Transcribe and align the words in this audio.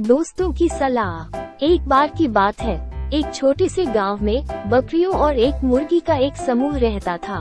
दोस्तों 0.00 0.52
की 0.52 0.68
सलाह। 0.68 1.36
एक 1.64 1.80
बार 1.80 2.12
की 2.18 2.28
बात 2.28 2.60
है। 2.60 3.10
एक 3.14 3.34
छोटे 3.34 3.68
से 3.68 3.84
गाँव 3.86 4.22
में 4.24 4.44
बकरियों 4.70 5.14
और 5.14 5.38
एक 5.38 5.54
मुर्गी 5.64 6.00
का 6.00 6.14
एक 6.14 6.36
समूह 6.36 6.78
रहता 6.78 7.16
था। 7.16 7.40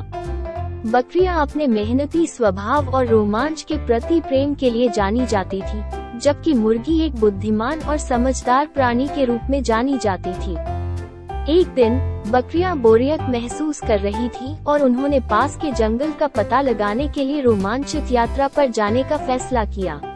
बकरियाँ 0.85 1.41
अपने 1.41 1.67
मेहनती 1.67 2.27
स्वभाव 2.27 2.89
और 2.89 3.07
रोमांच 3.07 3.61
के 3.61 3.77
प्रति 3.77 4.19
प्रेम 4.21 4.55
के 4.55 4.69
लिए 4.69 4.89
जानी 4.89 5.25
जाती 5.25 5.61
थी, 5.61 5.81
जबकि 6.19 6.53
मुर्गी 6.53 6.99
एक 6.99 7.15
बुद्धिमान 7.15 7.79
और 7.79 7.97
समझदार 7.97 8.65
प्राणी 8.65 9.07
के 9.07 9.25
रूप 9.25 9.41
में 9.49 9.63
जानी 9.63 9.97
जाती 9.97 10.33
थी। 10.33 10.53
एक 11.59 11.67
दिन, 11.67 12.23
बकरियाँ 12.27 12.77
बोरियत 12.77 13.21
महसूस 13.21 13.79
कर 13.79 13.99
रही 13.99 14.29
थी 14.29 14.63
और 14.63 14.83
उन्होंने 14.83 15.19
पास 15.19 15.55
के 15.55 15.71
जंगल 15.71 16.11
का 16.11 16.27
पता 16.27 16.61
लगाने 16.61 17.07
के 17.07 17.23
लिए 17.23 17.41
रोमांचित 17.41 18.11
यात्रा 18.11 18.47
पर 18.47 18.69
जाने 18.69 19.03
का 19.03 19.17
फैसला 19.17 19.65
किया। 19.65 20.10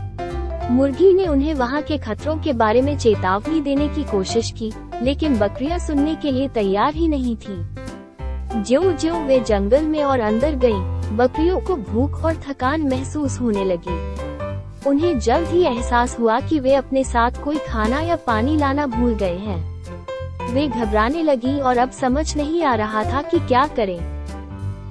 मुर्गी 0.71 1.13
ने 1.13 1.27
उन्हें 1.27 1.53
वहाँ 1.53 1.81
के 1.81 1.97
खतरों 1.97 2.37
के 2.37 2.53
बारे 2.53 2.81
में 2.81 2.97
चेतावनी 2.97 3.61
देने 3.61 3.87
की 3.87 4.03
कोशिश 4.03 4.51
की, 4.51 4.71
लेकिन 5.03 5.37
बकरियाँ 5.39 5.79
सुनने 5.79 6.15
के 6.15 6.31
लिए 6.31 6.47
तैयार 6.47 6.93
ही 6.93 7.07
नहीं 7.07 7.35
थी। 7.35 7.65
ज्यो 8.63 8.91
ज्यो 8.91 9.15
वे 9.15 9.39
जंगल 9.39 9.83
में 9.83 10.03
और 10.03 10.19
अंदर 10.19 10.55
गई 10.55 11.15
बकरियों 11.15 11.59
को 11.59 11.75
भूख 11.75 12.25
और 12.25 12.35
थकान 12.35 12.81
महसूस 12.81 13.39
होने 13.41 13.65
लगी। 13.65 13.97
उन्हें 14.89 15.19
जल्द 15.19 15.47
ही 15.47 15.63
एहसास 15.63 16.19
हुआ 16.19 16.39
कि 16.39 16.59
वे 16.59 16.73
अपने 16.75 17.03
साथ 17.03 17.31
कोई 17.43 17.57
खाना 17.57 18.01
या 18.01 18.15
पानी 18.15 18.57
लाना 18.57 18.87
भूल 18.87 19.15
गए 19.15 19.37
हैं। 19.37 20.53
वे 20.53 20.67
घबराने 20.67 21.23
लगी 21.23 21.59
और 21.59 21.77
अब 21.77 21.91
समझ 21.91 22.37
नहीं 22.37 22.63
आ 22.63 22.75
रहा 22.75 23.03
था 23.03 23.21
कि 23.21 23.39
क्या 23.39 23.67
करें। 23.67 24.14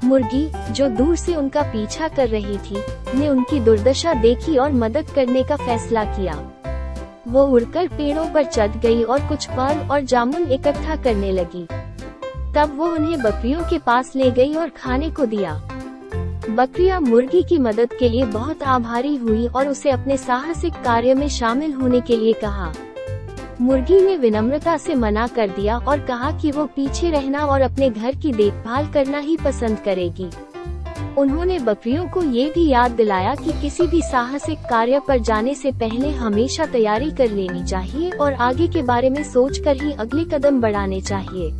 मुर्गी, 0.04 0.72
जो 0.72 0.88
दूर 0.88 1.16
से 1.16 1.34
उनका 1.34 1.62
पीछा 1.62 2.08
कर 2.08 2.28
रही 2.28 2.58
थी, 2.58 2.82
ने 3.18 3.28
उनकी 3.28 3.60
दुर्दशा 3.60 4.14
देखी 4.14 4.56
और 4.56 4.72
मदद 4.72 5.10
करने 5.14 5.42
का 5.42 5.56
फैसला 5.56 6.04
किया। 6.04 6.34
वो 7.28 7.44
उड़कर 7.46 7.88
पेड़ों 7.88 8.26
पर 8.26 8.44
चढ़ 8.44 8.76
गई 8.76 9.02
और 9.02 9.28
कुछ 9.28 9.48
फल 9.48 9.88
और 9.90 10.00
जामुन 10.00 10.50
इकट्ठा 10.52 10.96
करने 10.96 11.32
लगी। 11.32 11.66
तब 12.54 12.74
वो 12.76 12.86
उन्हें 12.86 13.22
बकरियों 13.22 13.62
के 13.62 13.78
पास 13.78 14.12
ले 14.16 14.30
गई 14.30 14.54
और 14.54 14.68
खाने 14.68 15.10
को 15.10 15.26
दिया। 15.26 15.54
बकरियाँ 16.50 17.00
मुर्गी 17.00 17.42
की 17.42 17.58
मदद 17.58 17.92
के 17.92 18.08
लिए 18.08 18.24
बहुत 18.24 18.62
आभारी 18.62 19.16
हुई 19.16 19.46
और 19.46 19.68
उसे 19.68 19.90
अपने 19.90 20.16
साहसिक 20.16 20.72
कार्य 20.74 21.14
में 21.14 21.28
शामिल 21.28 21.72
होने 21.72 22.00
के 22.00 22.16
लिए 22.16 22.32
कहा। 22.32 22.72
मुर्गी 23.60 24.00
ने 24.00 24.16
विनम्रता 24.16 24.76
से 24.76 24.94
मना 24.94 25.26
कर 25.26 25.48
दिया 25.48 25.78
और 25.78 26.00
कहा 26.00 26.30
कि 26.38 26.50
वो 26.50 26.64
पीछे 26.66 27.10
रहना 27.10 27.38
और 27.38 27.60
अपने 27.60 27.90
घर 27.90 28.14
की 28.14 28.32
देखभाल 28.32 28.86
करना 28.92 29.18
ही 29.18 29.36
पसंद 29.36 29.78
करेगी। 29.78 30.28
उन्होंने 31.18 31.58
बकरियों 31.58 32.08
को 32.08 32.22
ये 32.22 32.50
भी 32.54 32.68
याद 32.68 32.90
दिलाया 32.90 33.34
कि 33.34 33.52
किसी 33.52 33.86
भी 33.86 34.02
साहसिक 34.02 34.58
कार्य 34.58 35.00
पर 35.08 35.18
जाने 35.18 35.54
से 35.54 35.72
पहले 35.72 36.10
हमेशा 36.10 36.66
तैयारी 36.66 37.10
कर 37.10 37.30
लेनी 37.30 37.64
चाहिए 37.64 38.10
और 38.10 38.32
आगे 38.32 38.68
के 38.68 38.82
बारे 38.82 39.10
में 39.10 39.22
सोचकर 39.24 39.82
ही 39.82 39.92
अगले 39.92 40.24
कदम 40.24 40.60
बढ़ाने 40.60 41.00
चाहिए। 41.00 41.52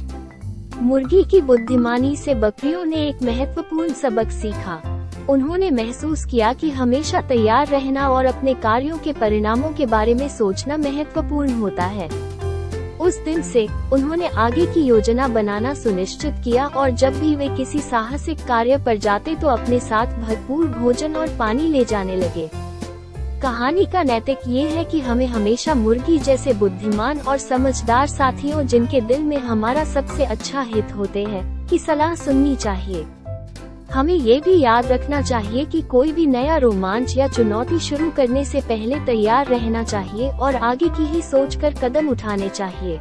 मुर्गी 0.83 1.25
की 1.25 1.41
बुद्धिमानी 1.41 2.17
से 2.17 2.35
बकरियों 2.35 2.85
ने 2.85 3.09
एक 3.09 3.23
महत्वपूर्ण 3.23 3.93
सबक 3.93 4.31
सीखा। 4.31 4.94
उन्होंने 5.29 5.71
महसूस 5.71 6.25
किया 6.25 6.53
कि 6.53 6.71
हमेशा 6.71 7.21
तैयार 7.21 7.67
रहना 7.67 8.09
और 8.09 8.25
अपने 8.25 8.55
कार्यों 8.55 8.99
के 8.99 9.13
परिणामों 9.13 9.71
के 9.73 9.87
बारे 9.87 10.15
में 10.15 10.29
सोचना 10.29 10.77
महत्वपूर्ण 10.77 11.53
होता 11.53 11.85
है। 11.85 12.09
उस 12.99 13.19
दिन 13.19 13.43
से, 13.43 13.67
उन्होंने 13.93 14.29
आगे 14.29 14.67
की 14.67 14.81
योजना 14.81 15.29
बनाना 15.29 15.75
सुनिश्चित 15.75 16.35
किया 16.45 16.67
और 16.67 16.91
जब 16.91 17.19
भी 17.21 17.35
वे 17.37 17.49
किसी 17.49 17.79
साहसिक 17.79 18.45
कार्य 18.47 18.79
पर 18.79 18.97
जाते 18.97 19.35
तो 19.35 19.49
अपने 19.49 19.81
साथ 19.81 20.07
भरपूर 20.07 20.67
भोजन 20.67 21.17
और 21.17 21.37
पानी 21.39 21.69
ले 21.69 21.85
जाने 21.85 22.17
लगे। 22.17 22.49
कहानी 23.43 23.85
का 23.85 24.03
नैतिक 24.03 24.39
ये 24.49 24.69
है 24.69 24.85
कि 24.85 25.01
हमें 25.01 25.27
हमेशा 25.27 25.75
मुर्गी 25.75 26.19
जैसे 26.19 26.53
बुद्धिमान 26.53 27.19
और 27.19 27.39
समझदार 27.39 28.07
साथियों 28.07 28.67
जिनके 28.67 29.01
दिल 29.01 29.23
में 29.23 29.37
हमारा 29.39 29.85
सबसे 29.85 30.25
अच्छा 30.25 30.61
हित 30.61 30.93
होते 30.93 31.25
हैं, 31.25 31.67
की 31.69 31.79
सलाह 31.79 32.15
सुननी 32.15 32.57
चाहिए। 32.57 33.07
हमें 33.95 34.15
ये 34.15 34.41
भी 34.41 34.59
याद 34.61 34.87
रखना 34.87 35.21
चाहिए 35.23 35.65
कि 35.65 35.81
कोई 35.83 36.13
भी 36.13 36.27
नया 36.27 36.57
रोमांच 36.57 37.17
या 37.17 37.29
चुनौती 37.29 37.79
शुरू 37.79 38.11
करने 38.11 38.45
से 38.45 38.61
पहले 38.61 38.99
तैयार 39.07 39.47
रहना 39.47 39.83
चाहिए 39.85 40.31
और 40.31 40.57
आगे 40.57 40.89
की 40.89 41.07
ही 41.07 41.23
सोचकर 41.23 41.75
कदम 41.75 42.09
उठाने 42.09 42.49
चाहिए। 42.49 42.99